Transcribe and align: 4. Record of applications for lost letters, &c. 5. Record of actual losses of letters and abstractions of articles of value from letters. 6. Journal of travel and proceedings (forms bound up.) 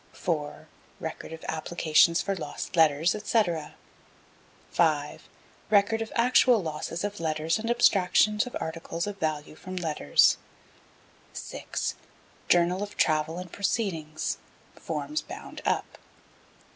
4. 0.13 0.67
Record 0.99 1.31
of 1.31 1.45
applications 1.47 2.23
for 2.23 2.35
lost 2.35 2.75
letters, 2.75 3.11
&c. 3.23 3.43
5. 4.71 5.29
Record 5.69 6.01
of 6.01 6.11
actual 6.15 6.59
losses 6.59 7.03
of 7.03 7.19
letters 7.19 7.59
and 7.59 7.69
abstractions 7.69 8.47
of 8.47 8.57
articles 8.59 9.05
of 9.05 9.19
value 9.19 9.53
from 9.53 9.75
letters. 9.75 10.39
6. 11.33 11.93
Journal 12.49 12.81
of 12.81 12.97
travel 12.97 13.37
and 13.37 13.51
proceedings 13.51 14.39
(forms 14.73 15.21
bound 15.21 15.61
up.) 15.67 15.99